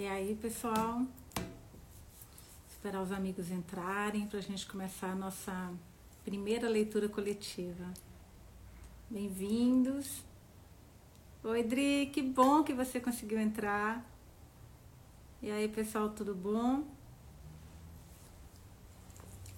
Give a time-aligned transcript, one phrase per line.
[0.00, 1.02] E aí, pessoal,
[2.70, 5.74] esperar os amigos entrarem para a gente começar a nossa
[6.24, 7.84] primeira leitura coletiva.
[9.10, 10.24] Bem-vindos.
[11.44, 14.02] Oi, Dri, que bom que você conseguiu entrar.
[15.42, 16.82] E aí, pessoal, tudo bom?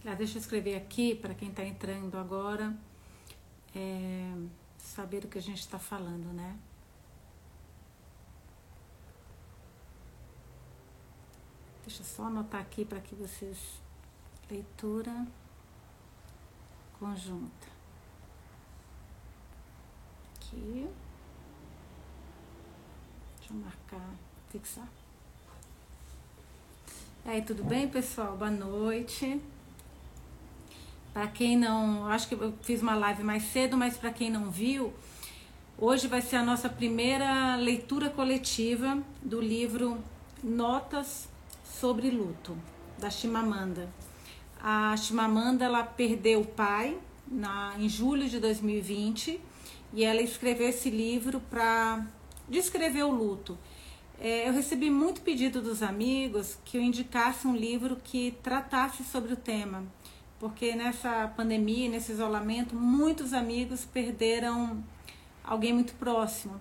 [0.05, 2.77] Ah, deixa eu escrever aqui para quem está entrando agora
[3.77, 4.35] é,
[4.77, 6.59] saber o que a gente está falando, né?
[11.85, 13.59] Deixa eu só anotar aqui para que vocês.
[14.51, 15.27] Leitura
[16.99, 17.67] conjunta.
[20.37, 20.87] Aqui.
[23.39, 24.15] Deixa eu marcar,
[24.51, 24.89] fixar.
[27.25, 28.37] E aí, tudo bem, pessoal?
[28.37, 29.41] Boa noite.
[31.13, 34.51] Para quem não, acho que eu fiz uma live mais cedo, mas para quem não
[34.51, 34.93] viu,
[35.77, 40.03] hoje vai ser a nossa primeira leitura coletiva do livro
[40.43, 41.32] Notas
[41.81, 42.57] sobre luto,
[42.99, 43.89] da Chimamanda.
[44.61, 49.41] A Chimamanda ela perdeu o pai na, em julho de 2020
[49.93, 52.07] e ela escreveu esse livro para
[52.49, 53.59] descrever o luto.
[54.21, 59.33] É, eu recebi muito pedido dos amigos que eu indicasse um livro que tratasse sobre
[59.33, 59.83] o tema,
[60.39, 64.85] porque nessa pandemia, nesse isolamento, muitos amigos perderam
[65.43, 66.61] alguém muito próximo.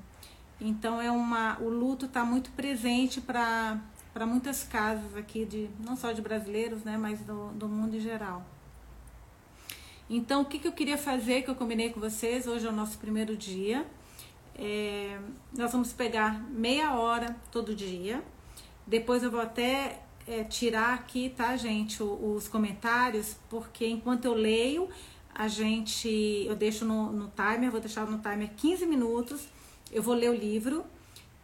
[0.60, 3.80] Então é uma, o luto está muito presente para
[4.14, 8.00] para muitas casas aqui, de, não só de brasileiros, né, mas do, do mundo em
[8.00, 8.46] geral.
[10.10, 12.74] Então, o que, que eu queria fazer, que eu combinei com vocês, hoje é o
[12.74, 13.86] nosso primeiro dia.
[14.56, 15.18] É,
[15.58, 18.22] nós vamos pegar meia hora todo dia.
[18.86, 24.34] Depois eu vou até é, tirar aqui, tá, gente, os, os comentários, porque enquanto eu
[24.34, 24.90] leio,
[25.34, 26.10] a gente,
[26.46, 29.48] eu deixo no, no timer, vou deixar no timer 15 minutos,
[29.94, 30.86] eu vou ler o livro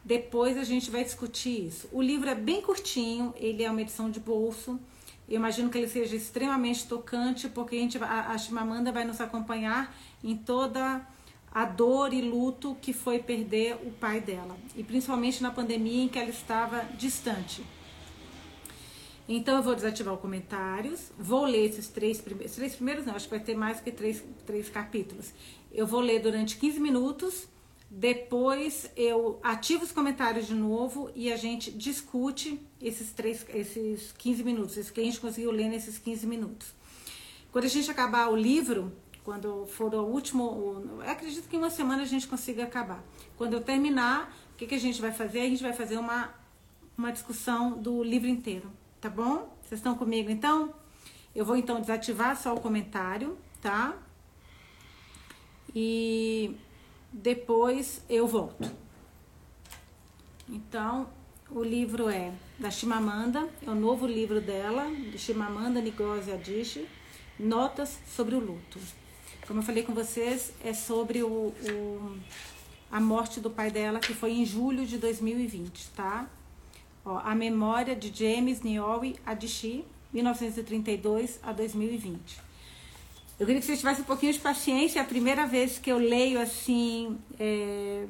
[0.08, 1.90] depois a gente vai discutir isso.
[1.92, 4.80] O livro é bem curtinho, ele é uma edição de bolso.
[5.28, 9.20] Eu imagino que ele seja extremamente tocante, porque a, gente, a, a Chimamanda vai nos
[9.20, 11.06] acompanhar em toda
[11.52, 14.56] a dor e luto que foi perder o pai dela.
[14.78, 17.62] E principalmente na pandemia em que ela estava distante.
[19.28, 23.26] Então eu vou desativar os comentários, vou ler esses três primeiros, três primeiros não, acho
[23.26, 25.34] que vai ter mais que três, três capítulos.
[25.70, 27.50] Eu vou ler durante 15 minutos
[27.90, 34.44] depois eu ativo os comentários de novo e a gente discute esses, três, esses 15
[34.44, 36.74] minutos, isso que a gente conseguiu ler nesses 15 minutos.
[37.52, 38.92] Quando a gente acabar o livro,
[39.24, 43.04] quando for o último, acredito que em uma semana a gente consiga acabar.
[43.38, 45.42] Quando eu terminar, o que, que a gente vai fazer?
[45.42, 46.34] A gente vai fazer uma,
[46.98, 48.70] uma discussão do livro inteiro,
[49.00, 49.58] tá bom?
[49.64, 50.74] Vocês estão comigo então?
[51.34, 53.98] Eu vou então desativar só o comentário, tá?
[55.74, 56.56] E
[57.12, 58.72] depois eu volto.
[60.50, 61.08] Então,
[61.50, 66.88] o livro é da Chimamanda, é o novo livro dela, de Chimamanda Ngozi Adichie,
[67.40, 68.80] Notas sobre o Luto.
[69.46, 72.18] Como eu falei com vocês, é sobre o, o,
[72.92, 76.28] a morte do pai dela, que foi em julho de 2020, tá?
[77.06, 82.47] Ó, a memória de James Niobe Adichie, 1932 a 2020.
[83.40, 85.00] Eu queria que vocês tivessem um pouquinho de paciência.
[85.00, 88.08] É a primeira vez que eu leio assim é,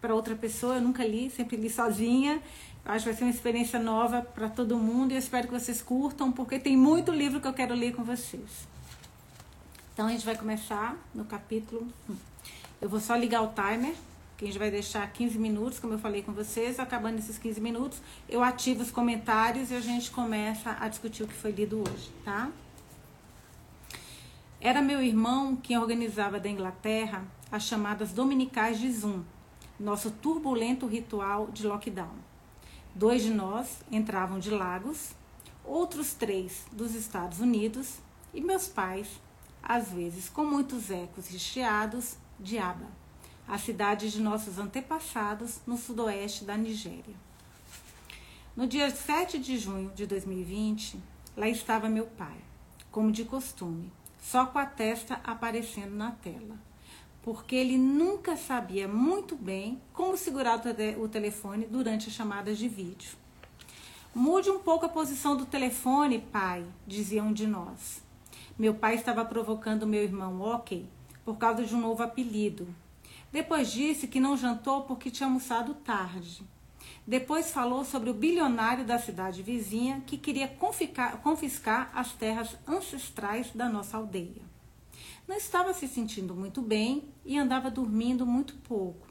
[0.00, 2.42] para outra pessoa, eu nunca li, sempre li sozinha.
[2.84, 5.54] Eu acho que vai ser uma experiência nova para todo mundo e eu espero que
[5.54, 8.68] vocês curtam, porque tem muito livro que eu quero ler com vocês.
[9.94, 12.16] Então a gente vai começar no capítulo 1.
[12.82, 13.94] Eu vou só ligar o timer,
[14.36, 16.78] que a gente vai deixar 15 minutos, como eu falei com vocês.
[16.78, 17.98] Acabando esses 15 minutos,
[18.28, 22.10] eu ativo os comentários e a gente começa a discutir o que foi lido hoje,
[22.22, 22.50] tá?
[24.60, 29.22] Era meu irmão quem organizava da Inglaterra as chamadas dominicais de Zoom,
[29.78, 32.16] nosso turbulento ritual de lockdown.
[32.94, 35.14] Dois de nós entravam de Lagos,
[35.64, 37.98] outros três dos Estados Unidos
[38.32, 39.20] e meus pais,
[39.62, 42.88] às vezes com muitos ecos recheados, de Aba,
[43.48, 47.14] a cidade de nossos antepassados no sudoeste da Nigéria.
[48.54, 50.98] No dia 7 de junho de 2020,
[51.36, 52.36] lá estava meu pai,
[52.90, 53.92] como de costume,
[54.30, 56.58] só com a testa aparecendo na tela,
[57.22, 60.60] porque ele nunca sabia muito bem como segurar
[60.98, 63.16] o telefone durante as chamadas de vídeo.
[64.12, 68.02] Mude um pouco a posição do telefone, pai, dizia um de nós.
[68.58, 70.88] Meu pai estava provocando meu irmão Ok
[71.24, 72.66] por causa de um novo apelido.
[73.30, 76.42] Depois disse que não jantou porque tinha almoçado tarde.
[77.06, 83.52] Depois falou sobre o bilionário da cidade vizinha que queria confiscar, confiscar as terras ancestrais
[83.52, 84.42] da nossa aldeia.
[85.28, 89.06] Não estava se sentindo muito bem e andava dormindo muito pouco,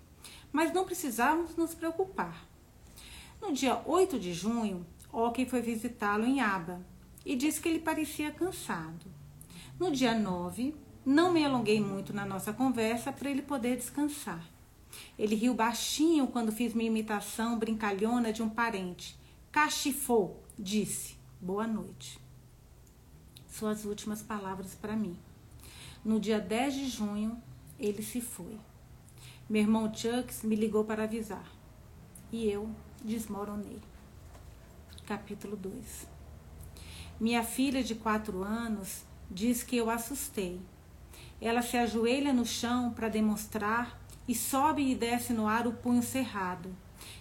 [0.52, 2.46] mas não precisávamos nos preocupar.
[3.42, 6.86] No dia 8 de junho, Oki foi visitá-lo em Aba
[7.26, 9.06] e disse que ele parecia cansado.
[9.80, 10.76] No dia 9,
[11.06, 14.55] não me alonguei muito na nossa conversa para ele poder descansar.
[15.18, 19.18] Ele riu baixinho quando fiz minha imitação brincalhona de um parente.
[19.52, 21.16] Cachifou, disse.
[21.40, 22.20] Boa noite.
[23.48, 25.18] Suas últimas palavras para mim.
[26.04, 27.42] No dia 10 de junho,
[27.80, 28.60] ele se foi.
[29.50, 31.46] Meu irmão Chucks me ligou para avisar.
[32.32, 32.70] E eu
[33.04, 33.80] desmoronei.
[35.06, 36.08] Capítulo 2
[37.20, 40.60] Minha filha de quatro anos diz que eu assustei.
[41.40, 46.02] Ela se ajoelha no chão para demonstrar e sobe e desce no ar o punho
[46.02, 46.76] cerrado.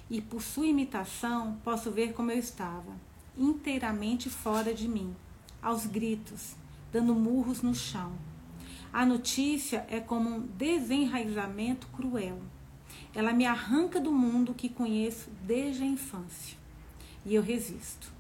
[0.08, 2.92] E por sua imitação posso ver como eu estava,
[3.36, 5.14] inteiramente fora de mim,
[5.62, 6.54] aos gritos,
[6.92, 8.12] dando murros no chão.
[8.92, 12.38] A notícia é como um desenraizamento cruel.
[13.12, 16.56] Ela me arranca do mundo que conheço desde a infância.
[17.26, 18.12] E eu resisto.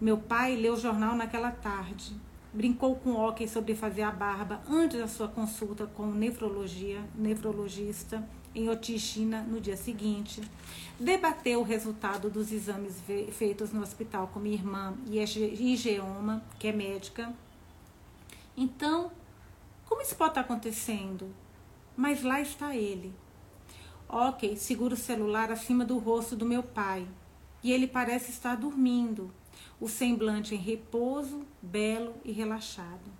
[0.00, 2.14] Meu pai leu o jornal naquela tarde.
[2.54, 7.02] Brincou com o hockey sobre fazer a barba antes da sua consulta com o nefrologia,
[7.12, 8.24] nefrologista
[8.54, 10.40] em Otixina no dia seguinte.
[10.98, 13.02] Debateu o resultado dos exames
[13.32, 17.34] feitos no hospital com minha irmã Igeoma, que é médica.
[18.56, 19.10] Então,
[19.84, 21.34] como isso pode estar acontecendo?
[21.96, 23.12] Mas lá está ele.
[24.08, 27.04] Ok, segura o celular acima do rosto do meu pai
[27.64, 29.32] e ele parece estar dormindo,
[29.80, 33.12] o semblante em repouso, belo e relaxado.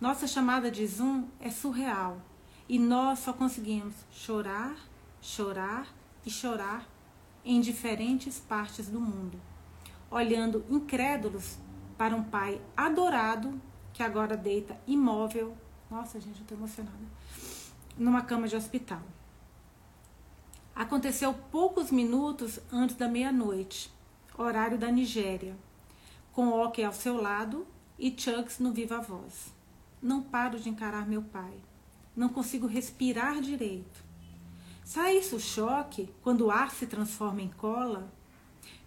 [0.00, 2.20] Nossa chamada de Zoom é surreal
[2.68, 4.76] e nós só conseguimos chorar,
[5.20, 5.86] chorar
[6.24, 6.88] e chorar
[7.44, 9.40] em diferentes partes do mundo,
[10.10, 11.58] olhando incrédulos
[11.96, 13.60] para um pai adorado
[13.92, 15.56] que agora deita imóvel
[15.90, 16.98] nossa, gente, eu tô emocionada.
[17.96, 19.02] Numa cama de hospital.
[20.74, 23.90] Aconteceu poucos minutos antes da meia-noite,
[24.36, 25.56] horário da Nigéria,
[26.36, 27.66] com Oki ao seu lado
[27.98, 29.54] e Chucks no viva voz.
[30.02, 31.54] Não paro de encarar meu pai.
[32.14, 34.04] Não consigo respirar direito.
[34.84, 38.12] Sai isso choque quando o ar se transforma em cola?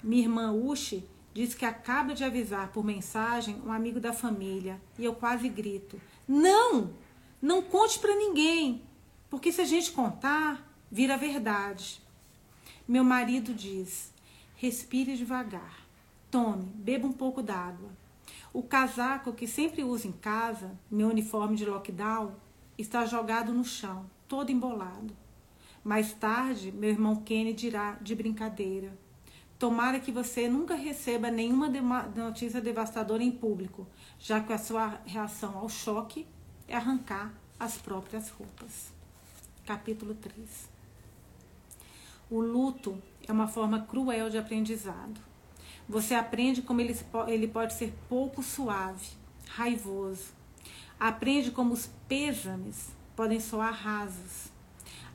[0.03, 1.03] Minha irmã Ushi
[1.33, 5.99] diz que acaba de avisar por mensagem um amigo da família e eu quase grito:
[6.27, 6.93] não!
[7.41, 8.83] Não conte para ninguém,
[9.27, 11.99] porque se a gente contar, vira verdade.
[12.87, 14.13] Meu marido diz:
[14.55, 15.88] respire devagar,
[16.31, 17.89] tome, beba um pouco d'água.
[18.51, 22.33] O casaco que sempre uso em casa, meu uniforme de lockdown,
[22.77, 25.15] está jogado no chão, todo embolado.
[25.83, 28.97] Mais tarde, meu irmão Kenny dirá de brincadeira:
[29.57, 31.69] Tomara que você nunca receba nenhuma
[32.15, 33.87] notícia devastadora em público,
[34.17, 36.25] já que a sua reação ao choque
[36.67, 38.91] é arrancar as próprias roupas.
[39.65, 40.69] Capítulo 3
[42.29, 45.28] O luto é uma forma cruel de aprendizado.
[45.89, 46.95] Você aprende como ele,
[47.27, 49.07] ele pode ser pouco suave,
[49.47, 50.27] raivoso.
[50.99, 54.51] Aprende como os pêsames podem soar rasos.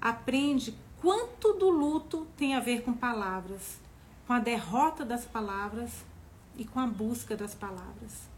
[0.01, 3.79] Aprende quanto do luto tem a ver com palavras,
[4.27, 6.05] com a derrota das palavras
[6.57, 8.29] e com a busca das palavras.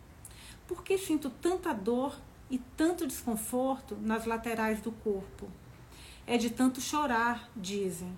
[0.69, 2.19] Por que sinto tanta dor
[2.51, 5.49] e tanto desconforto nas laterais do corpo?
[6.27, 8.15] É de tanto chorar, dizem.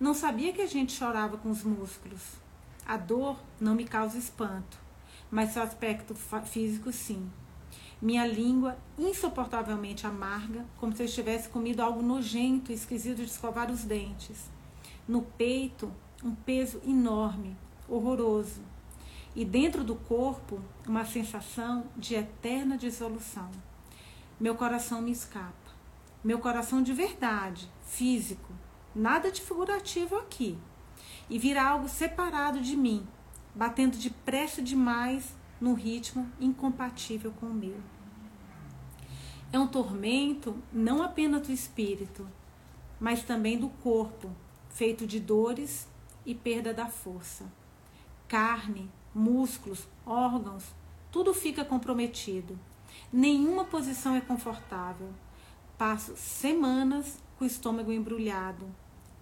[0.00, 2.47] Não sabia que a gente chorava com os músculos.
[2.88, 4.78] A dor não me causa espanto,
[5.30, 7.30] mas seu aspecto físico sim.
[8.00, 13.70] Minha língua insuportavelmente amarga, como se eu tivesse comido algo nojento e esquisito de escovar
[13.70, 14.48] os dentes.
[15.06, 15.92] No peito,
[16.24, 17.54] um peso enorme,
[17.86, 18.62] horroroso
[19.36, 23.50] e dentro do corpo uma sensação de eterna dissolução.
[24.40, 25.52] Meu coração me escapa.
[26.24, 28.50] Meu coração de verdade, físico,
[28.94, 30.56] nada de figurativo aqui.
[31.28, 33.06] E vira algo separado de mim,
[33.54, 37.80] batendo depressa demais num ritmo incompatível com o meu.
[39.52, 42.28] É um tormento não apenas do espírito,
[43.00, 44.30] mas também do corpo,
[44.68, 45.88] feito de dores
[46.24, 47.50] e perda da força.
[48.26, 50.64] Carne, músculos, órgãos,
[51.10, 52.58] tudo fica comprometido.
[53.12, 55.08] Nenhuma posição é confortável.
[55.78, 58.66] Passo semanas com o estômago embrulhado,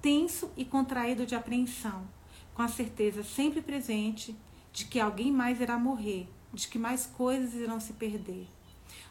[0.01, 2.07] tenso e contraído de apreensão,
[2.55, 4.37] com a certeza sempre presente
[4.73, 8.47] de que alguém mais irá morrer, de que mais coisas irão se perder.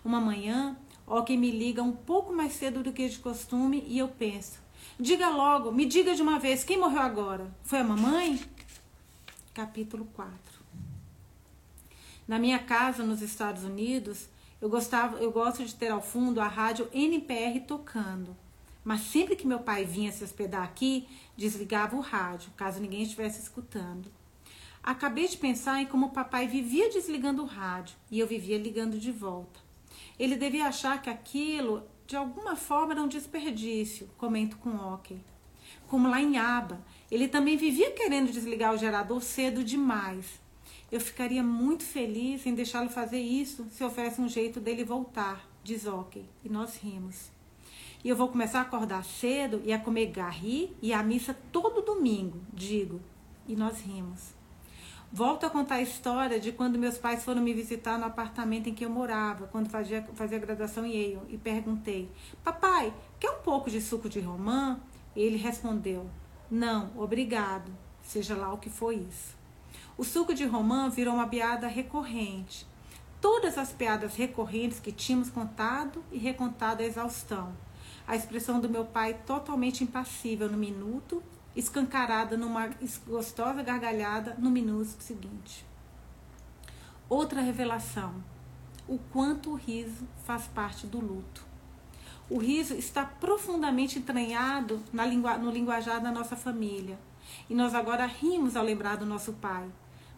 [0.03, 4.07] Uma manhã, alguém me liga um pouco mais cedo do que de costume e eu
[4.07, 4.59] penso:
[4.99, 7.53] diga logo, me diga de uma vez, quem morreu agora?
[7.63, 8.39] Foi a mamãe?
[9.53, 10.55] Capítulo 4
[12.27, 14.27] na minha casa nos Estados Unidos,
[14.59, 18.35] eu gostava, eu gosto de ter ao fundo a rádio NPR tocando.
[18.85, 23.41] Mas sempre que meu pai vinha se hospedar aqui, desligava o rádio, caso ninguém estivesse
[23.41, 24.11] escutando.
[24.83, 28.99] Acabei de pensar em como o papai vivia desligando o rádio e eu vivia ligando
[28.99, 29.59] de volta.
[30.19, 35.19] Ele devia achar que aquilo, de alguma forma, era um desperdício, comento com ok.
[35.87, 40.39] Como lá em Aba, ele também vivia querendo desligar o gerador cedo demais.
[40.91, 45.87] Eu ficaria muito feliz em deixá-lo fazer isso se houvesse um jeito dele voltar, diz
[45.87, 46.23] ok.
[46.43, 47.34] E nós rimos.
[48.05, 51.81] E eu vou começar a acordar cedo e a comer garri e a missa todo
[51.81, 53.01] domingo, digo.
[53.47, 54.35] E nós rimos.
[55.11, 58.75] Volto a contar a história de quando meus pais foram me visitar no apartamento em
[58.75, 62.07] que eu morava, quando fazia, fazia graduação em Yale, e perguntei:
[62.43, 64.79] Papai, quer um pouco de suco de romã?
[65.15, 66.07] Ele respondeu:
[66.51, 67.71] Não, obrigado,
[68.03, 69.35] seja lá o que for isso.
[69.97, 72.67] O suco de romã virou uma piada recorrente.
[73.19, 77.51] Todas as piadas recorrentes que tínhamos contado e recontado à exaustão.
[78.07, 81.23] A expressão do meu pai totalmente impassível no minuto
[81.55, 82.69] escancarada numa
[83.07, 85.65] gostosa gargalhada no minuto seguinte.
[87.09, 88.23] Outra revelação:
[88.87, 91.45] o quanto o riso faz parte do luto.
[92.29, 96.99] O riso está profundamente entranhado na lingu no linguajar da nossa família.
[97.49, 99.67] E nós agora rimos ao lembrar do nosso pai.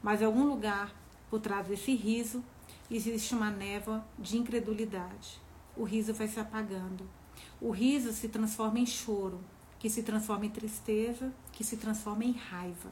[0.01, 0.93] Mas em algum lugar,
[1.29, 2.43] por trás desse riso,
[2.89, 5.41] existe uma névoa de incredulidade.
[5.75, 7.07] O riso vai se apagando.
[7.59, 9.43] O riso se transforma em choro
[9.79, 12.91] que se transforma em tristeza, que se transforma em raiva.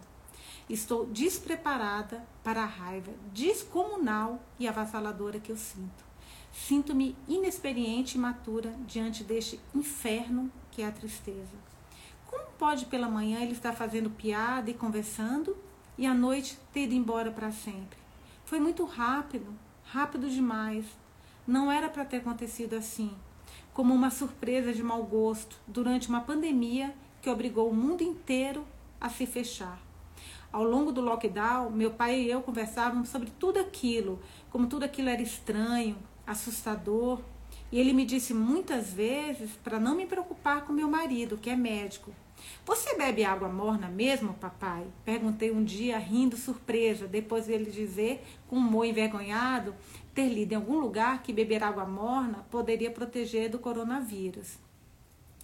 [0.69, 6.05] Estou despreparada para a raiva descomunal e avassaladora que eu sinto.
[6.51, 11.57] Sinto-me inexperiente e matura diante deste inferno que é a tristeza.
[12.25, 15.55] Como pode pela manhã ele estar fazendo piada e conversando
[15.97, 17.97] e à noite ter ido embora para sempre?
[18.45, 20.85] Foi muito rápido, rápido demais.
[21.45, 23.15] Não era para ter acontecido assim
[23.75, 28.65] como uma surpresa de mau gosto durante uma pandemia que obrigou o mundo inteiro
[29.01, 29.77] a se fechar.
[30.49, 35.09] Ao longo do lockdown, meu pai e eu conversávamos sobre tudo aquilo, como tudo aquilo
[35.09, 37.19] era estranho, assustador,
[37.69, 41.55] e ele me disse muitas vezes para não me preocupar com meu marido, que é
[41.57, 42.13] médico.
[42.65, 44.85] Você bebe água morna mesmo, papai?
[45.03, 49.75] Perguntei um dia, rindo surpresa, depois dele dizer, com um humor envergonhado,
[50.15, 54.57] ter lido em algum lugar que beber água morna poderia proteger do coronavírus.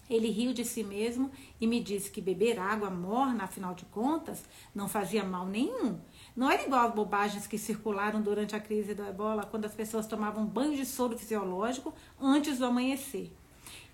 [0.09, 4.43] Ele riu de si mesmo e me disse que beber água morna, afinal de contas,
[4.73, 5.99] não fazia mal nenhum.
[6.35, 10.07] Não era igual às bobagens que circularam durante a crise da ebola, quando as pessoas
[10.07, 13.31] tomavam banho de soro fisiológico antes do amanhecer.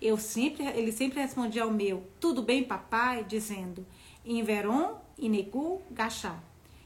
[0.00, 3.84] Eu sempre, ele sempre respondia ao meu, tudo bem, papai, dizendo,
[4.24, 6.38] em veron, inegu, gachá.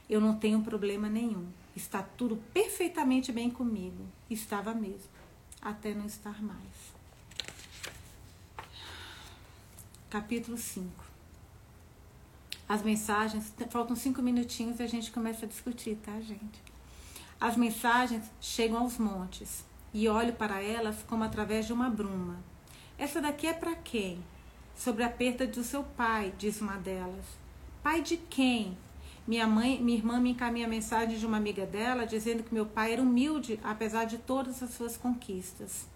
[0.09, 1.45] Eu não tenho problema nenhum.
[1.75, 4.05] Está tudo perfeitamente bem comigo.
[4.29, 5.09] Estava mesmo,
[5.61, 6.93] até não estar mais.
[10.09, 11.03] Capítulo 5.
[12.69, 16.61] As mensagens, faltam cinco minutinhos e a gente começa a discutir, tá, gente?
[17.39, 22.39] As mensagens chegam aos montes e olho para elas como através de uma bruma.
[22.97, 24.23] Essa daqui é para quem?
[24.75, 27.25] Sobre a perda do seu pai, diz uma delas.
[27.81, 28.77] Pai de quem?
[29.25, 32.91] Minha mãe, minha irmã me encaminha mensagem de uma amiga dela dizendo que meu pai
[32.91, 35.87] era humilde, apesar de todas as suas conquistas.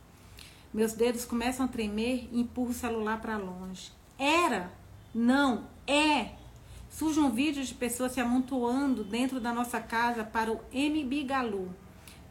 [0.74, 3.92] Meus dedos começam a tremer e empurro o celular para longe.
[4.18, 4.72] Era,
[5.14, 6.32] não, é.
[6.90, 11.76] Surge um vídeo de pessoas se amontoando dentro da nossa casa para o MB Galu,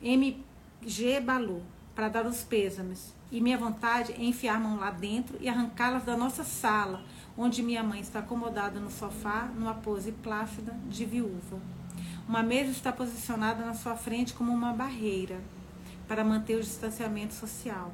[0.00, 1.62] MG Balu,
[1.94, 3.14] para dar os pêsames.
[3.30, 7.04] E minha vontade é enfiar a mão lá dentro e arrancá-las da nossa sala
[7.36, 11.60] onde minha mãe está acomodada no sofá, numa pose plácida de viúva.
[12.28, 15.40] Uma mesa está posicionada na sua frente como uma barreira
[16.08, 17.92] para manter o distanciamento social.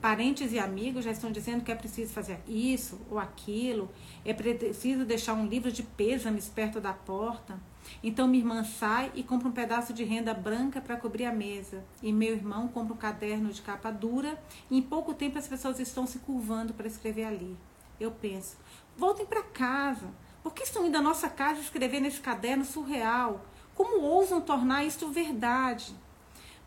[0.00, 3.90] Parentes e amigos já estão dizendo que é preciso fazer isso ou aquilo,
[4.22, 7.58] é preciso deixar um livro de pêsames perto da porta.
[8.02, 11.82] Então minha irmã sai e compra um pedaço de renda branca para cobrir a mesa.
[12.02, 14.38] E meu irmão compra um caderno de capa dura.
[14.70, 17.56] E em pouco tempo as pessoas estão se curvando para escrever ali.
[17.98, 18.56] Eu penso,
[18.96, 20.08] voltem para casa.
[20.42, 23.44] Por que estão indo à nossa casa escrever nesse caderno surreal?
[23.74, 25.94] Como ousam tornar isto verdade?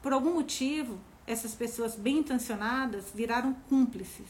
[0.01, 4.27] Por algum motivo, essas pessoas bem intencionadas viraram cúmplices.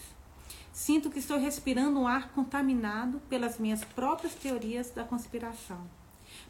[0.74, 5.82] Sinto que estou respirando um ar contaminado pelas minhas próprias teorias da conspiração.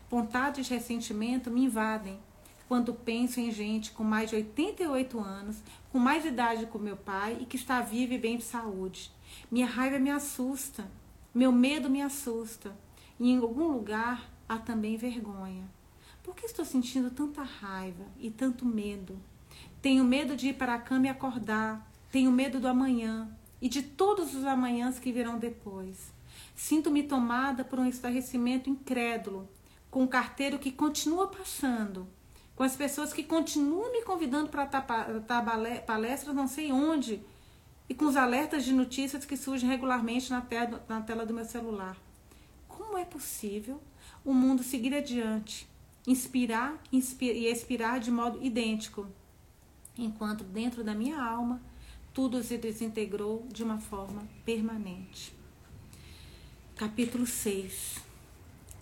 [0.09, 2.19] Vontade de ressentimento me invadem
[2.67, 5.57] quando penso em gente com mais de 88 anos,
[5.91, 9.11] com mais idade que o meu pai e que está viva e bem de saúde.
[9.51, 10.89] Minha raiva me assusta,
[11.33, 12.75] meu medo me assusta.
[13.19, 15.65] E em algum lugar há também vergonha.
[16.23, 19.17] Por que estou sentindo tanta raiva e tanto medo?
[19.81, 21.89] Tenho medo de ir para a cama e acordar.
[22.11, 23.29] Tenho medo do amanhã.
[23.61, 26.13] e de todos os amanhãs que virão depois.
[26.55, 29.49] Sinto-me tomada por um estarrecimento incrédulo,
[29.89, 32.07] com o carteiro que continua passando,
[32.55, 34.65] com as pessoas que continuam me convidando para
[35.85, 37.19] palestras não sei onde,
[37.89, 41.45] e com os alertas de notícias que surgem regularmente na tela, na tela do meu
[41.45, 41.97] celular.
[42.67, 43.81] Como é possível
[44.25, 45.67] o mundo seguir adiante,
[46.05, 49.07] inspirar, inspirar e expirar de modo idêntico,
[49.97, 51.61] enquanto dentro da minha alma
[52.13, 55.33] tudo se desintegrou de uma forma permanente.
[56.75, 58.01] Capítulo 6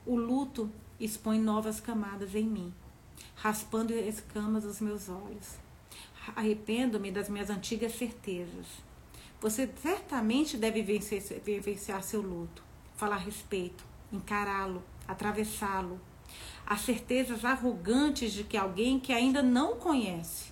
[0.06, 2.74] O luto expõe novas camadas em mim,
[3.36, 5.58] raspando escamas dos meus olhos.
[6.36, 8.66] Arrependo-me das minhas antigas certezas.
[9.46, 12.64] Você certamente deve vivenciar seu luto,
[12.96, 16.02] falar respeito, encará-lo, atravessá-lo.
[16.66, 20.52] As certezas arrogantes de que alguém que ainda não conhece.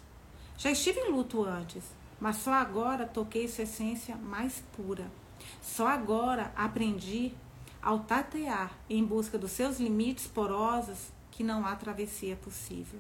[0.56, 1.84] Já estive em luto antes,
[2.22, 5.12] mas só agora toquei sua essência mais pura.
[5.60, 7.34] Só agora aprendi
[7.82, 13.00] ao tatear em busca dos seus limites porosos que não há travessia possível.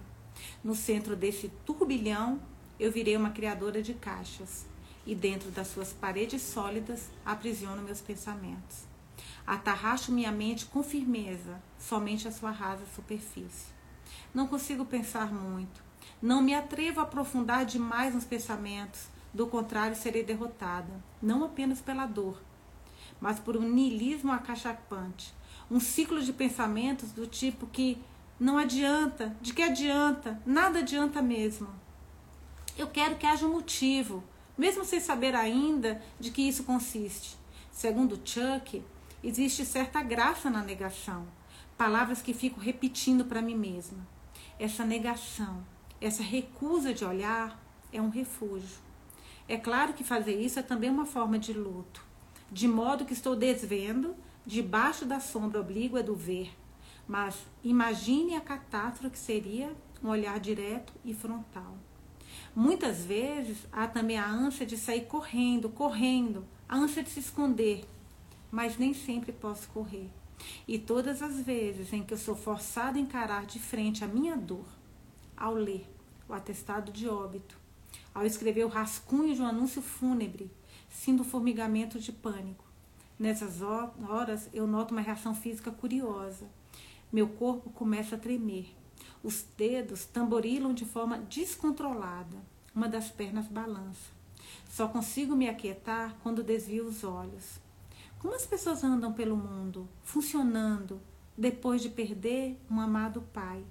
[0.63, 2.41] No centro desse turbilhão,
[2.79, 4.72] eu virei uma criadora de caixas
[5.05, 8.86] e dentro das suas paredes sólidas aprisiono meus pensamentos.
[9.45, 13.74] Atarracho minha mente com firmeza, somente a sua rasa superfície.
[14.33, 15.83] Não consigo pensar muito,
[16.22, 22.05] não me atrevo a aprofundar demais nos pensamentos, do contrário, serei derrotada, não apenas pela
[22.05, 22.41] dor,
[23.19, 25.33] mas por um niilismo acachapante,
[25.69, 28.01] um ciclo de pensamentos do tipo que
[28.39, 31.67] não adianta, de que adianta, nada adianta mesmo.
[32.77, 34.24] Eu quero que haja um motivo,
[34.57, 37.38] mesmo sem saber ainda de que isso consiste.
[37.72, 38.83] Segundo Chuck,
[39.24, 41.27] existe certa graça na negação,
[41.77, 44.07] palavras que fico repetindo para mim mesma.
[44.60, 45.65] Essa negação,
[46.00, 47.60] essa recusa de olhar
[47.91, 48.77] é um refúgio.
[49.48, 52.05] É claro que fazer isso é também uma forma de luto,
[52.51, 56.54] de modo que estou desvendo debaixo da sombra oblíqua do ver.
[57.08, 61.75] Mas imagine a catástrofe que seria um olhar direto e frontal.
[62.55, 67.83] Muitas vezes há também a ânsia de sair correndo, correndo, a ânsia de se esconder,
[68.51, 70.07] mas nem sempre posso correr.
[70.67, 74.37] E todas as vezes em que eu sou forçada a encarar de frente a minha
[74.37, 74.67] dor,
[75.35, 75.89] ao ler
[76.29, 77.57] o atestado de óbito,
[78.13, 80.51] ao escrever o rascunho de um anúncio fúnebre,
[80.89, 82.65] sinto um formigamento de pânico.
[83.17, 86.45] Nessas horas, eu noto uma reação física curiosa.
[87.11, 88.67] Meu corpo começa a tremer.
[89.23, 92.38] Os dedos tamborilam de forma descontrolada.
[92.75, 94.12] Uma das pernas balança.
[94.69, 97.59] Só consigo me aquietar quando desvio os olhos.
[98.19, 100.99] Como as pessoas andam pelo mundo, funcionando,
[101.38, 103.63] depois de perder um amado pai?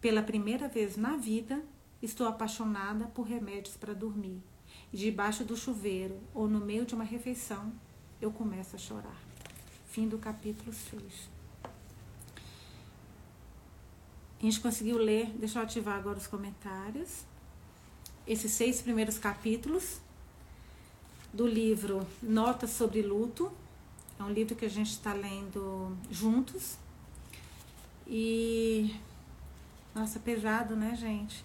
[0.00, 1.62] Pela primeira vez na vida,
[2.02, 4.42] Estou apaixonada por remédios para dormir.
[4.92, 7.72] E debaixo do chuveiro ou no meio de uma refeição,
[8.20, 9.22] eu começo a chorar.
[9.86, 11.31] Fim do capítulo 6.
[14.42, 17.24] A gente conseguiu ler, deixa eu ativar agora os comentários.
[18.26, 20.00] Esses seis primeiros capítulos
[21.32, 23.52] do livro Notas sobre Luto.
[24.18, 26.76] É um livro que a gente está lendo juntos.
[28.04, 28.92] E.
[29.94, 31.44] Nossa, pesado, né, gente?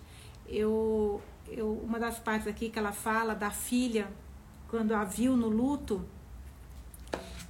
[0.49, 4.10] eu, eu, uma das partes aqui que ela fala da filha,
[4.69, 6.03] quando a viu no luto,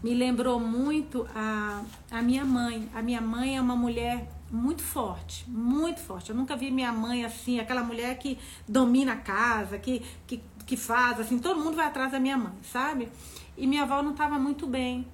[0.04, 2.90] me lembrou muito a, a minha mãe.
[2.94, 6.30] A minha mãe é uma mulher muito forte, muito forte.
[6.30, 10.78] Eu nunca vi minha mãe assim, aquela mulher que domina a casa, que, que, que
[10.78, 13.10] faz, assim, todo mundo vai atrás da minha mãe, sabe?
[13.58, 15.08] E minha avó não estava muito bem.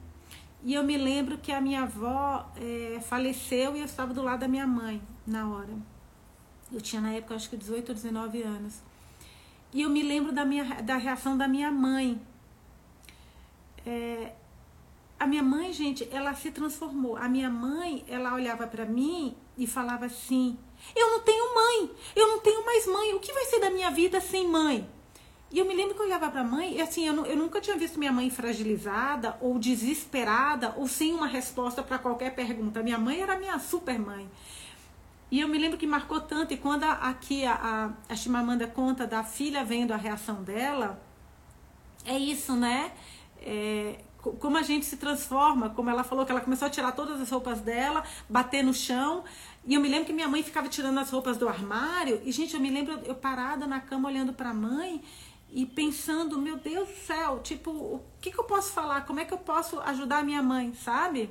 [0.64, 4.42] E eu me lembro que a minha avó é, faleceu e eu estava do lado
[4.42, 5.74] da minha mãe na hora.
[6.72, 8.82] Eu tinha na época acho que 18 ou 19 anos.
[9.74, 12.22] E eu me lembro da, minha, da reação da minha mãe.
[13.86, 14.34] É,
[15.24, 17.16] a minha mãe, gente, ela se transformou.
[17.16, 20.58] A minha mãe, ela olhava para mim e falava assim:
[20.96, 23.90] Eu não tenho mãe, eu não tenho mais mãe, o que vai ser da minha
[23.90, 24.88] vida sem mãe?
[25.50, 27.62] E eu me lembro que eu olhava para a mãe e assim, eu, eu nunca
[27.62, 32.82] tinha visto minha mãe fragilizada ou desesperada ou sem uma resposta para qualquer pergunta.
[32.82, 34.28] Minha mãe era minha super mãe.
[35.30, 38.68] E eu me lembro que marcou tanto, e quando a, aqui a, a, a Chimamanda
[38.68, 41.00] conta da filha vendo a reação dela,
[42.04, 42.92] é isso, né?
[43.40, 44.00] É,
[44.32, 47.30] como a gente se transforma, como ela falou que ela começou a tirar todas as
[47.30, 49.24] roupas dela, bater no chão.
[49.66, 52.22] E eu me lembro que minha mãe ficava tirando as roupas do armário.
[52.24, 55.04] E, gente, eu me lembro eu parada na cama olhando para a mãe
[55.52, 59.06] e pensando: meu Deus do céu, tipo, o que, que eu posso falar?
[59.06, 61.30] Como é que eu posso ajudar a minha mãe, sabe?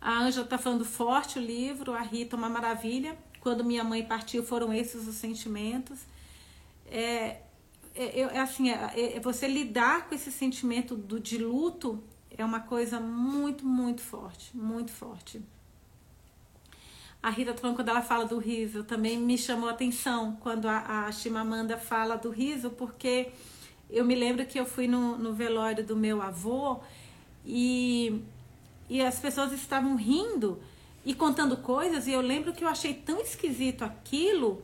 [0.00, 3.18] A Ângela está falando forte o livro, a Rita, uma maravilha.
[3.40, 6.00] Quando minha mãe partiu, foram esses os sentimentos.
[6.86, 7.42] É,
[7.94, 12.02] é, é assim, é, é, você lidar com esse sentimento do, de luto
[12.36, 15.42] é uma coisa muito, muito forte, muito forte.
[17.22, 20.66] A Rita tá falando quando ela fala do riso, também me chamou a atenção quando
[20.66, 23.30] a, a Chimamanda fala do riso, porque
[23.90, 26.80] eu me lembro que eu fui no, no velório do meu avô
[27.44, 28.22] e,
[28.88, 30.58] e as pessoas estavam rindo
[31.04, 34.62] e contando coisas, e eu lembro que eu achei tão esquisito aquilo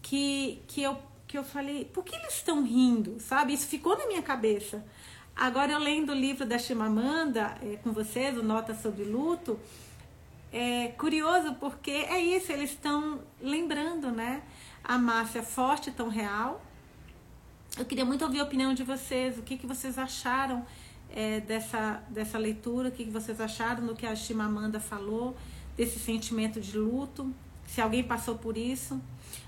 [0.00, 0.98] que, que, eu,
[1.32, 3.18] que eu falei, por que eles estão rindo?
[3.18, 3.54] Sabe?
[3.54, 4.84] Isso ficou na minha cabeça.
[5.34, 9.58] Agora, eu lendo o livro da Chimamanda é, com vocês, o Nota sobre Luto,
[10.52, 14.42] é curioso porque é isso, eles estão lembrando, né?
[14.84, 16.62] A Márcia forte, tão real.
[17.78, 20.66] Eu queria muito ouvir a opinião de vocês, o que, que vocês acharam
[21.10, 25.34] é, dessa, dessa leitura, o que, que vocês acharam do que a Chimamanda falou,
[25.78, 27.34] desse sentimento de luto,
[27.66, 29.00] se alguém passou por isso.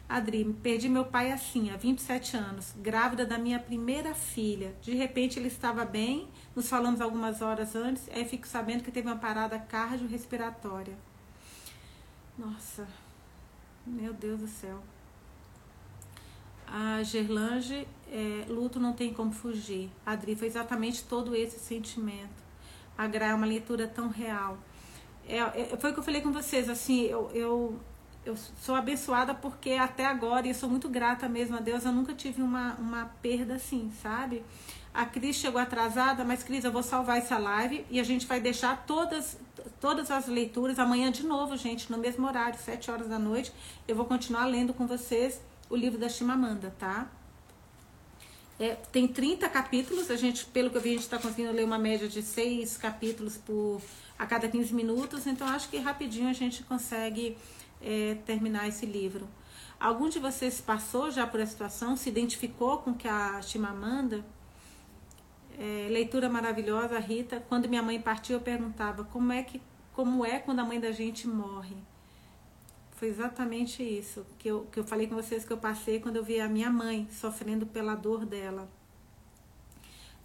[0.08, 4.74] Adri, perdi meu pai assim, há 27 anos, grávida da minha primeira filha.
[4.82, 9.08] De repente ele estava bem, nos falamos algumas horas antes, aí fico sabendo que teve
[9.08, 10.96] uma parada cardiorrespiratória.
[12.38, 12.86] Nossa,
[13.86, 14.82] meu Deus do céu.
[16.66, 19.90] A Gerlange, é, luto não tem como fugir.
[20.04, 22.42] Adri, foi exatamente todo esse sentimento.
[22.96, 24.58] A Gra é uma leitura tão real.
[25.26, 27.80] É, é, foi o que eu falei com vocês, assim, eu, eu
[28.24, 31.92] eu sou abençoada porque até agora, e eu sou muito grata mesmo a Deus, eu
[31.92, 34.42] nunca tive uma, uma perda assim, sabe?
[34.92, 38.40] A Cris chegou atrasada, mas Cris, eu vou salvar essa live e a gente vai
[38.40, 39.36] deixar todas,
[39.80, 43.52] todas as leituras amanhã de novo, gente, no mesmo horário, 7 horas da noite.
[43.88, 47.08] Eu vou continuar lendo com vocês o livro da Chimamanda, tá?
[48.58, 51.64] É, tem 30 capítulos, a gente, pelo que eu vi, a gente está conseguindo ler
[51.64, 53.82] uma média de 6 capítulos por
[54.16, 57.36] a cada 15 minutos, então acho que rapidinho a gente consegue
[57.84, 59.28] é, terminar esse livro.
[59.78, 64.24] Algum de vocês passou já por essa situação, se identificou com que a Chimamanda?
[65.58, 67.44] É, leitura maravilhosa, Rita.
[67.48, 69.60] Quando minha mãe partiu, eu perguntava como é que
[69.92, 71.76] como é quando a mãe da gente morre.
[72.92, 76.24] Foi exatamente isso que eu, que eu falei com vocês que eu passei quando eu
[76.24, 78.68] vi a minha mãe sofrendo pela dor dela.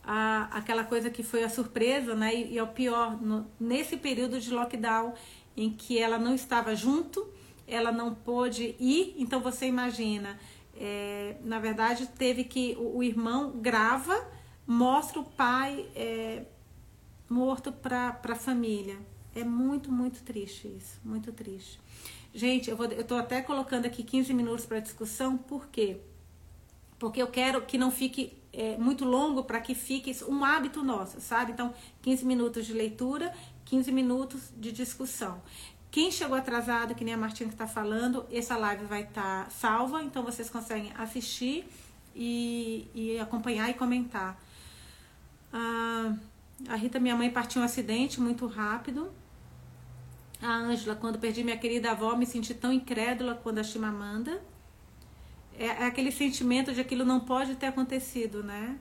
[0.03, 2.33] A, aquela coisa que foi a surpresa, né?
[2.33, 5.13] E, e é o pior, no, nesse período de lockdown
[5.55, 7.27] em que ela não estava junto
[7.69, 10.39] ela não pôde ir, então você imagina,
[10.75, 14.27] é, na verdade teve que o, o, irmão grava,
[14.65, 16.43] mostra o pai é,
[17.29, 18.97] morto para a família.
[19.35, 21.79] É muito, muito triste isso, muito triste.
[22.33, 25.97] Gente, eu, vou, eu tô até colocando aqui 15 minutos para discussão, por quê?
[26.97, 31.21] Porque eu quero que não fique é, muito longo para que fique um hábito nosso,
[31.21, 31.51] sabe?
[31.51, 33.33] Então, 15 minutos de leitura,
[33.65, 35.41] 15 minutos de discussão.
[35.91, 40.03] Quem chegou atrasado, que nem a Martina está falando, essa live vai estar tá salva,
[40.03, 41.67] então vocês conseguem assistir
[42.15, 44.39] e, e acompanhar e comentar.
[45.51, 46.13] Ah,
[46.67, 49.11] a Rita, minha mãe, partiu um acidente muito rápido.
[50.41, 54.41] A Ângela, quando perdi minha querida avó, me senti tão incrédula quando a Chimamanda.
[55.57, 58.77] É, é aquele sentimento de aquilo não pode ter acontecido, né?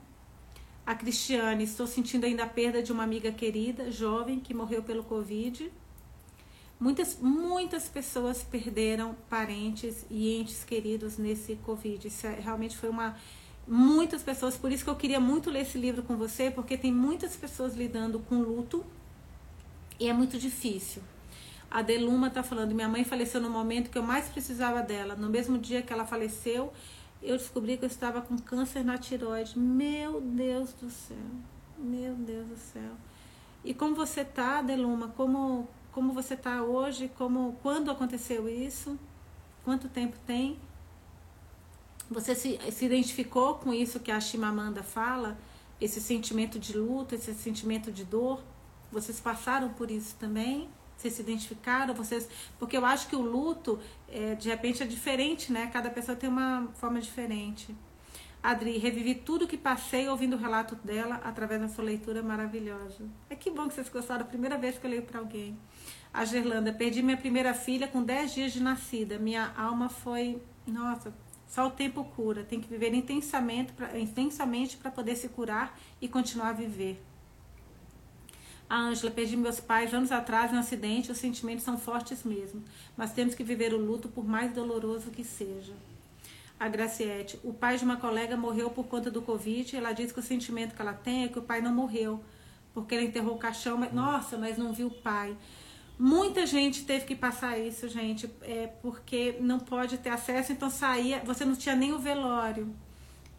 [0.85, 5.03] A Cristiane, estou sentindo ainda a perda de uma amiga querida, jovem, que morreu pelo
[5.03, 5.71] Covid.
[6.79, 12.07] Muitas, muitas pessoas perderam parentes e entes queridos nesse Covid.
[12.07, 13.17] Isso é, realmente foi uma.
[13.67, 16.91] Muitas pessoas, por isso que eu queria muito ler esse livro com você, porque tem
[16.91, 18.83] muitas pessoas lidando com luto
[19.99, 21.03] e é muito difícil.
[21.69, 25.15] A Deluma está falando: minha mãe faleceu no momento que eu mais precisava dela.
[25.15, 26.71] No mesmo dia que ela faleceu,
[27.21, 29.59] eu descobri que eu estava com câncer na tiroide.
[29.59, 31.17] Meu Deus do céu.
[31.77, 32.91] Meu Deus do céu.
[33.63, 35.09] E como você tá, Deluma?
[35.09, 38.97] Como como você está hoje, como quando aconteceu isso,
[39.63, 40.57] quanto tempo tem.
[42.09, 45.37] Você se, se identificou com isso que a Chimamanda fala,
[45.79, 48.43] esse sentimento de luto, esse sentimento de dor?
[48.91, 50.69] Vocês passaram por isso também?
[50.97, 51.93] Vocês se identificaram?
[51.93, 55.67] Vocês, porque eu acho que o luto, é, de repente, é diferente, né?
[55.67, 57.75] Cada pessoa tem uma forma diferente.
[58.41, 63.03] Adri, revivi tudo que passei ouvindo o relato dela através da sua leitura maravilhosa.
[63.29, 65.59] É que bom que vocês gostaram, a primeira vez que eu leio para alguém.
[66.13, 69.19] A Gerlanda, perdi minha primeira filha com 10 dias de nascida.
[69.19, 71.13] Minha alma foi, nossa,
[71.47, 72.45] só o tempo cura.
[72.45, 77.03] Tem que viver intensamente para intensamente poder se curar e continuar a viver.
[78.69, 82.63] A Ângela, perdi meus pais anos atrás em um acidente, os sentimentos são fortes mesmo,
[82.95, 85.73] mas temos que viver o luto por mais doloroso que seja
[86.59, 87.39] a Graciete.
[87.43, 89.75] O pai de uma colega morreu por conta do Covid.
[89.75, 92.21] Ela diz que o sentimento que ela tem é que o pai não morreu,
[92.73, 93.77] porque ela enterrou o caixão.
[93.77, 95.37] Mas, nossa, mas não viu o pai.
[95.97, 101.19] Muita gente teve que passar isso, gente, é, porque não pode ter acesso, então saía,
[101.25, 102.73] você não tinha nem o velório.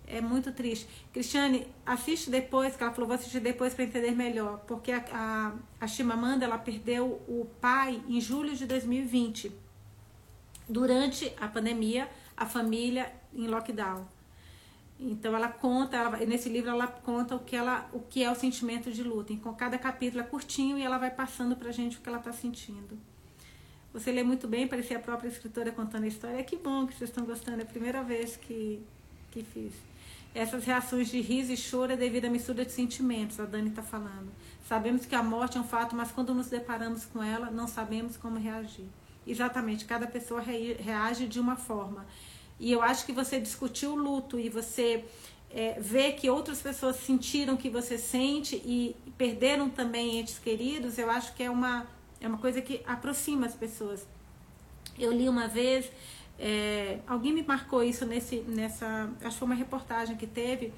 [0.07, 0.87] é muito triste.
[1.13, 5.53] Cristiane, assiste depois, que ela falou, vou assistir depois para entender melhor, porque a, a,
[5.81, 9.53] a Chimamanda, ela perdeu o pai em julho de 2020,
[10.69, 14.07] durante a pandemia, a família em lockdown.
[14.99, 18.35] Então ela conta, ela, nesse livro ela conta o que, ela, o que é o
[18.35, 19.33] sentimento de luta.
[19.33, 22.33] Então cada capítulo é curtinho e ela vai passando pra gente o que ela está
[22.33, 22.99] sentindo.
[23.93, 26.43] Você lê muito bem, parecia a própria escritora contando a história.
[26.43, 28.83] Que bom que vocês estão gostando, é a primeira vez que,
[29.31, 29.73] que fiz.
[30.35, 33.83] Essas reações de riso e choro é devido à mistura de sentimentos, a Dani está
[33.83, 34.31] falando.
[34.67, 38.17] Sabemos que a morte é um fato, mas quando nos deparamos com ela, não sabemos
[38.17, 38.87] como reagir.
[39.27, 42.07] Exatamente, cada pessoa reage de uma forma.
[42.61, 45.03] E eu acho que você discutiu o luto e você
[45.51, 51.11] é, vê que outras pessoas sentiram que você sente e perderam também entes queridos, eu
[51.11, 51.87] acho que é uma,
[52.21, 54.07] é uma coisa que aproxima as pessoas.
[54.99, 55.91] Eu li uma vez,
[56.39, 60.71] é, alguém me marcou isso nesse, nessa, acho que foi uma reportagem que teve,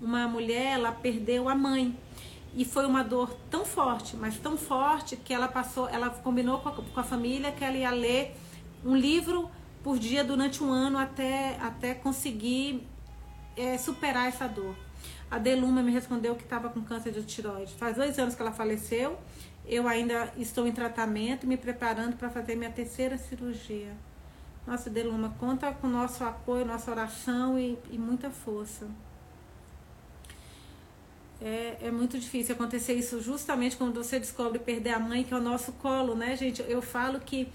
[0.00, 1.96] uma mulher, ela perdeu a mãe
[2.52, 6.68] e foi uma dor tão forte, mas tão forte que ela passou, ela combinou com
[6.68, 8.34] a, com a família que ela ia ler
[8.84, 9.48] um livro
[9.82, 12.86] por dia durante um ano até, até conseguir
[13.56, 14.74] é, superar essa dor.
[15.30, 17.74] A Deluma me respondeu que estava com câncer de tiroide.
[17.74, 19.18] Faz dois anos que ela faleceu.
[19.66, 23.92] Eu ainda estou em tratamento, me preparando para fazer minha terceira cirurgia.
[24.66, 28.86] Nossa, Deluma, conta com nosso apoio, nossa oração e, e muita força.
[31.40, 35.36] É, é, muito difícil acontecer isso justamente quando você descobre perder a mãe, que é
[35.36, 36.62] o nosso colo, né, gente?
[36.66, 37.48] Eu falo que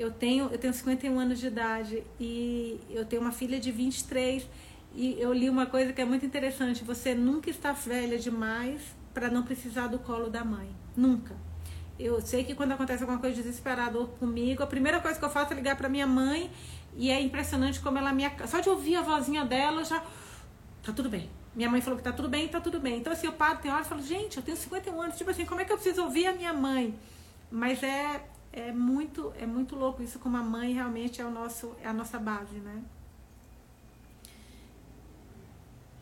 [0.00, 4.48] eu tenho, eu tenho 51 anos de idade e eu tenho uma filha de 23
[4.94, 8.80] e eu li uma coisa que é muito interessante, você nunca está velha demais
[9.12, 11.36] para não precisar do colo da mãe, nunca.
[11.98, 15.52] Eu sei que quando acontece alguma coisa desesperador comigo, a primeira coisa que eu faço
[15.52, 16.50] é ligar para minha mãe
[16.96, 20.02] e é impressionante como ela me só de ouvir a vozinha dela já
[20.82, 21.28] tá tudo bem.
[21.54, 23.00] Minha mãe falou que tá tudo bem, tá tudo bem.
[23.00, 25.44] Então assim, eu paro, tem hora e falo, gente, eu tenho 51 anos, tipo assim,
[25.44, 26.98] como é que eu preciso ouvir a minha mãe?
[27.50, 31.74] Mas é é muito, é muito louco isso como a mãe realmente é o nosso,
[31.82, 32.82] é a nossa base, né?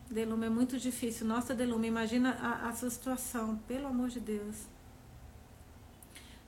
[0.09, 1.27] Delume é muito difícil.
[1.27, 4.65] Nossa, Delume, imagina a, a sua situação, pelo amor de Deus.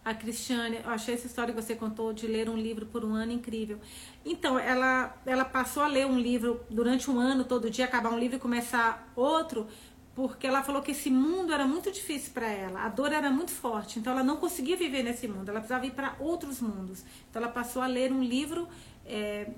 [0.03, 3.13] A Cristiane, eu achei essa história que você contou de ler um livro por um
[3.13, 3.79] ano incrível.
[4.25, 8.17] Então, ela, ela passou a ler um livro durante um ano, todo dia, acabar um
[8.17, 9.67] livro e começar outro,
[10.15, 13.51] porque ela falou que esse mundo era muito difícil para ela, a dor era muito
[13.51, 17.03] forte, então ela não conseguia viver nesse mundo, ela precisava ir para outros mundos.
[17.29, 18.67] Então ela passou a ler um livro,
[19.05, 19.49] é,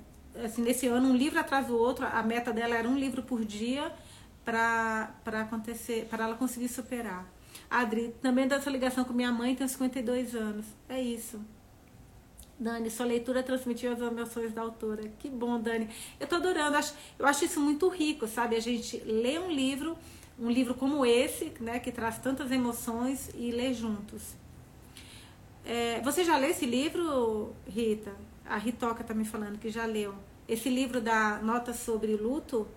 [0.44, 3.44] assim, nesse ano, um livro atrás do outro, a meta dela era um livro por
[3.44, 3.92] dia
[4.44, 7.26] para acontecer, para ela conseguir superar.
[7.68, 10.66] Adri, também dessa ligação com minha mãe, tem 52 anos.
[10.88, 11.40] É isso.
[12.58, 15.02] Dani, sua leitura transmitiu as emoções da autora.
[15.18, 15.88] Que bom, Dani.
[16.20, 16.78] Eu tô adorando.
[17.18, 18.54] Eu acho isso muito rico, sabe?
[18.54, 19.96] A gente lê um livro
[20.38, 24.34] um livro como esse, né, que traz tantas emoções e ler juntos.
[25.64, 28.12] É, você já leu esse livro, Rita?
[28.44, 30.14] A Ritoca está me falando que já leu.
[30.46, 32.68] Esse livro da Nota sobre Luto,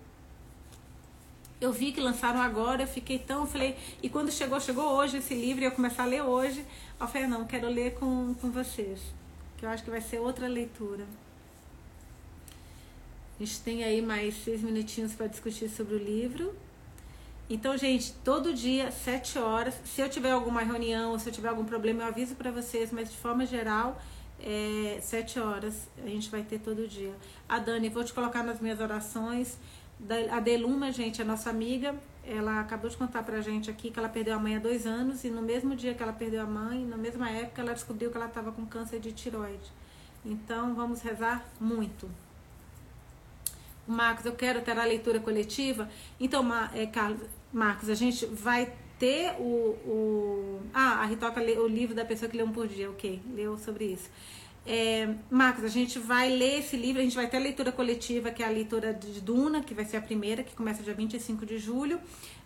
[1.60, 5.34] eu vi que lançaram agora, eu fiquei tão, falei, e quando chegou, chegou hoje esse
[5.34, 6.64] livro, e eu começar a ler hoje,
[6.98, 9.00] eu falei, não, quero ler com, com vocês,
[9.56, 11.04] que eu acho que vai ser outra leitura.
[13.38, 16.54] A gente tem aí mais seis minutinhos para discutir sobre o livro.
[17.50, 19.74] Então, gente, todo dia, sete horas.
[19.84, 23.10] Se eu tiver alguma reunião se eu tiver algum problema, eu aviso para vocês, mas
[23.10, 23.98] de forma geral,
[24.38, 27.14] é, sete horas a gente vai ter todo dia.
[27.48, 29.58] A Dani, vou te colocar nas minhas orações.
[30.30, 31.94] A Deluma, gente, é nossa amiga.
[32.22, 35.24] Ela acabou de contar pra gente aqui que ela perdeu a mãe há dois anos
[35.24, 38.16] e no mesmo dia que ela perdeu a mãe, na mesma época, ela descobriu que
[38.18, 39.72] ela estava com câncer de tiroide.
[40.22, 42.10] Então, vamos rezar muito.
[43.86, 45.88] Marcos, eu quero ter a leitura coletiva.
[46.20, 49.76] Então, é, Carlos, Marcos, a gente vai ter o.
[49.86, 53.20] o ah, a Ritoca lê o livro da pessoa que lê um por dia, ok,
[53.34, 54.10] leu sobre isso.
[54.70, 58.30] É, Marcos, a gente vai ler esse livro, a gente vai ter a leitura coletiva,
[58.30, 61.46] que é a leitura de Duna, que vai ser a primeira, que começa dia 25
[61.46, 61.98] de julho,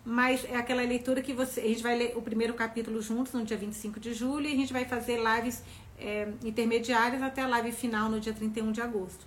[0.05, 1.59] mas é aquela leitura que você.
[1.59, 4.55] A gente vai ler o primeiro capítulo juntos no dia 25 de julho e a
[4.55, 5.63] gente vai fazer lives
[5.99, 9.25] é, intermediárias até a live final no dia 31 de agosto.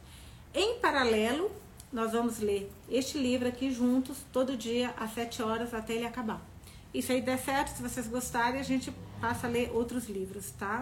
[0.55, 1.51] Em paralelo,
[1.93, 6.45] nós vamos ler este livro aqui juntos, todo dia, às 7 horas, até ele acabar.
[6.93, 10.51] E se aí der certo, se vocês gostarem, a gente passa a ler outros livros,
[10.53, 10.81] tá?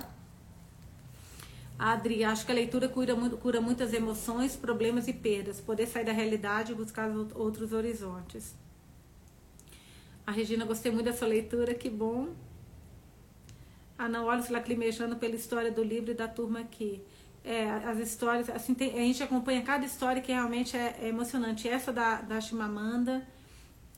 [1.78, 5.60] Adri, acho que a leitura cura, muito, cura muitas emoções, problemas e perdas.
[5.60, 8.54] Poder sair da realidade e buscar outros horizontes.
[10.26, 12.28] A Regina, gostei muito dessa leitura, que bom.
[13.98, 17.02] Não, olha, se lacrimejando pela história do livro e da turma aqui
[17.44, 21.68] é, as histórias, assim, tem, a gente acompanha cada história que realmente é, é emocionante.
[21.68, 23.26] Essa da, da Chimamanda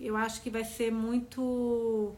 [0.01, 2.15] Eu acho que vai ser muito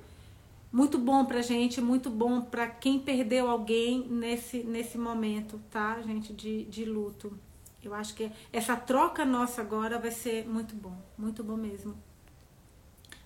[0.73, 6.33] muito bom pra gente, muito bom para quem perdeu alguém nesse, nesse momento, tá, gente,
[6.33, 7.39] de, de luto.
[7.83, 11.97] Eu acho que essa troca nossa agora vai ser muito bom, muito bom mesmo.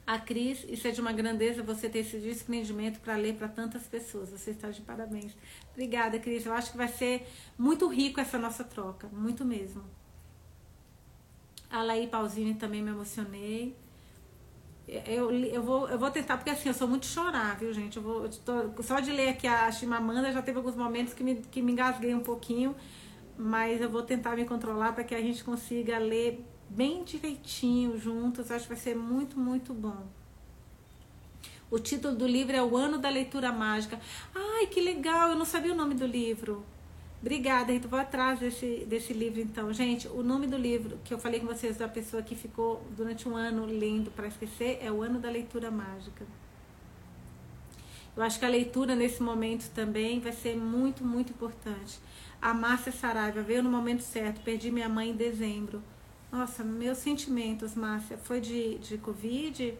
[0.04, 3.84] A Cris, isso é de uma grandeza você ter esse desprendimento para ler para tantas
[3.84, 4.30] pessoas.
[4.30, 5.32] Você está de parabéns.
[5.72, 6.44] Obrigada, Cris.
[6.44, 9.84] Eu acho que vai ser muito rico essa nossa troca, muito mesmo.
[11.70, 13.76] A Laí Pausini também me emocionei.
[14.88, 17.96] Eu, eu, vou, eu vou tentar, porque assim, eu sou muito chorar, viu, gente?
[17.96, 21.22] Eu vou, eu tô, só de ler aqui a Chimamanda já teve alguns momentos que
[21.22, 22.74] me, que me engasguei um pouquinho,
[23.38, 28.50] mas eu vou tentar me controlar para que a gente consiga ler bem direitinho juntos.
[28.50, 30.06] Acho que vai ser muito, muito bom.
[31.70, 33.98] O título do livro é O Ano da Leitura Mágica.
[34.34, 35.30] Ai, que legal!
[35.30, 36.64] Eu não sabia o nome do livro.
[37.22, 37.88] Obrigada, Rita.
[37.88, 39.72] Vou atrás desse, desse livro, então.
[39.72, 43.28] Gente, o nome do livro que eu falei com vocês da pessoa que ficou durante
[43.28, 46.26] um ano lendo para esquecer é O Ano da Leitura Mágica.
[48.14, 51.98] Eu acho que a leitura nesse momento também vai ser muito, muito importante.
[52.40, 54.42] A Márcia Saraiva veio no momento certo.
[54.42, 55.82] Perdi minha mãe em dezembro.
[56.32, 59.76] Nossa, meus sentimentos, Márcia, foi de, de Covid?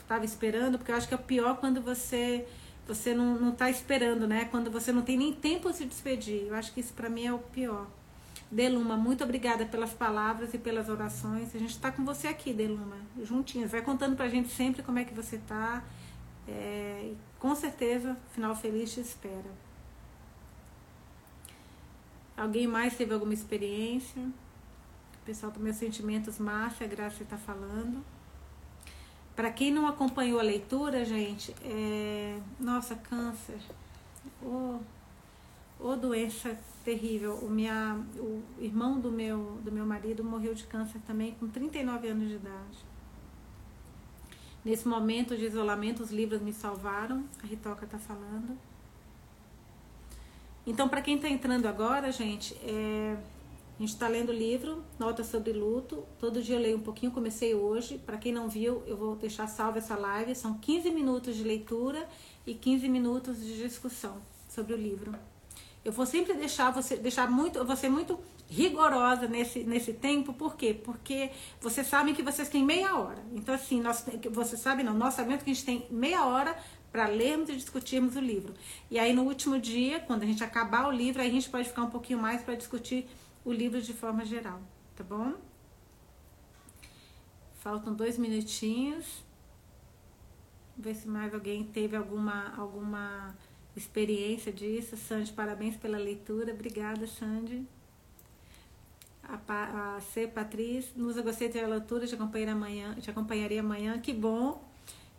[0.00, 2.48] Estava esperando, porque eu acho que é o pior quando você
[2.88, 4.46] você não, não tá esperando, né?
[4.46, 6.46] Quando você não tem nem tempo de se despedir.
[6.46, 7.86] Eu acho que isso para mim é o pior.
[8.50, 11.54] Deluma, muito obrigada pelas palavras e pelas orações.
[11.54, 13.70] A gente está com você aqui, Deluma, juntinhos.
[13.70, 15.84] Vai contando pra gente sempre como é que você tá.
[16.48, 19.50] É, com certeza, final feliz te espera.
[22.36, 24.22] Alguém mais teve alguma experiência?
[25.30, 28.04] Pessoal, dos meus sentimentos, Márcia, Graça está falando.
[29.36, 32.40] Para quem não acompanhou a leitura, gente, é...
[32.58, 33.60] nossa, câncer.
[34.42, 34.80] Oh,
[35.78, 37.36] oh, doença terrível.
[37.36, 42.08] O, minha, o irmão do meu, do meu marido morreu de câncer também com 39
[42.08, 42.78] anos de idade.
[44.64, 47.24] Nesse momento de isolamento, os livros me salvaram.
[47.40, 48.58] A Ritoca está falando.
[50.66, 53.16] Então, para quem está entrando agora, gente, é,
[53.80, 56.04] a gente está lendo o livro, Notas sobre Luto.
[56.18, 57.96] Todo dia eu leio um pouquinho, comecei hoje.
[57.96, 60.34] Para quem não viu, eu vou deixar salva essa live.
[60.34, 62.06] São 15 minutos de leitura
[62.46, 64.18] e 15 minutos de discussão
[64.50, 65.14] sobre o livro.
[65.82, 70.34] Eu vou sempre deixar você deixar muito, eu vou ser muito rigorosa nesse, nesse tempo,
[70.34, 70.74] por quê?
[70.74, 73.24] Porque vocês sabem que vocês têm meia hora.
[73.32, 76.54] Então, assim, nós, você sabe, não, nós sabemos que a gente tem meia hora
[76.92, 78.52] para lermos e discutirmos o livro.
[78.90, 81.66] E aí, no último dia, quando a gente acabar o livro, aí a gente pode
[81.66, 83.08] ficar um pouquinho mais para discutir
[83.44, 84.60] o livro de forma geral,
[84.96, 85.34] tá bom?
[87.54, 89.22] Faltam dois minutinhos.
[90.76, 93.36] Ver se mais alguém teve alguma, alguma
[93.76, 94.96] experiência disso.
[94.96, 96.54] Sandy, parabéns pela leitura.
[96.54, 97.66] Obrigada, Sandy.
[99.22, 100.26] A, a C.
[100.26, 102.94] Patrícia, nos gostei da leitura, te acompanharei amanhã.
[102.94, 103.98] Te acompanharia amanhã.
[104.00, 104.66] Que bom.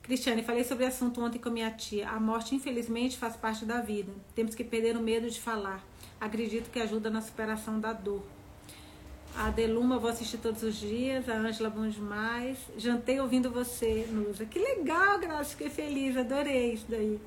[0.02, 2.10] Cristiane, falei sobre o assunto ontem com minha tia.
[2.10, 4.12] A morte, infelizmente, faz parte da vida.
[4.34, 5.86] Temos que perder o medo de falar
[6.22, 8.22] acredito que ajuda na superação da dor.
[9.36, 12.58] A Deluma vou assistir todos os dias, a Ângela bom demais.
[12.78, 14.46] Jantei ouvindo você, Nusa.
[14.46, 17.20] Que legal, Graça, fiquei feliz, adorei isso daí.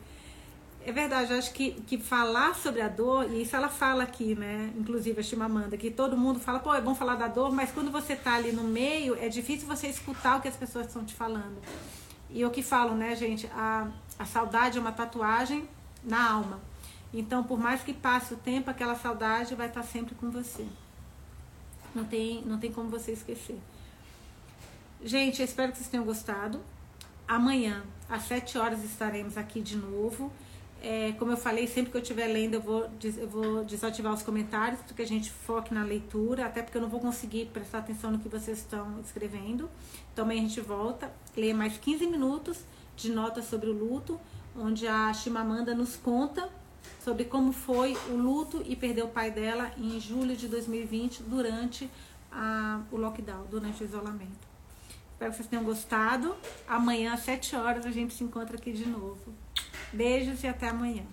[0.86, 4.70] É verdade, acho que, que falar sobre a dor, e isso ela fala aqui, né?
[4.76, 7.90] Inclusive a Chimamanda, que todo mundo fala, pô, é bom falar da dor, mas quando
[7.90, 11.14] você tá ali no meio, é difícil você escutar o que as pessoas estão te
[11.14, 11.56] falando.
[12.28, 13.46] E o que falo, né, gente?
[13.54, 15.66] A, a saudade é uma tatuagem
[16.04, 16.73] na alma.
[17.16, 20.66] Então, por mais que passe o tempo, aquela saudade vai estar sempre com você.
[21.94, 23.60] Não tem, não tem como você esquecer.
[25.00, 26.60] Gente, eu espero que vocês tenham gostado.
[27.28, 30.32] Amanhã, às 7 horas, estaremos aqui de novo.
[30.82, 34.24] É, como eu falei, sempre que eu estiver lendo, eu vou, eu vou desativar os
[34.24, 37.78] comentários, para que a gente foque na leitura, até porque eu não vou conseguir prestar
[37.78, 39.70] atenção no que vocês estão escrevendo.
[40.12, 42.58] Então, amanhã a gente volta, lê mais 15 minutos
[42.96, 44.20] de notas sobre o luto,
[44.56, 46.50] onde a Chimamanda nos conta
[47.02, 51.88] sobre como foi o luto e perder o pai dela em julho de 2020 durante
[52.30, 54.54] a, o lockdown, durante o isolamento.
[55.12, 56.34] Espero que vocês tenham gostado.
[56.66, 59.32] Amanhã às 7 horas a gente se encontra aqui de novo.
[59.92, 61.04] Beijos e até amanhã.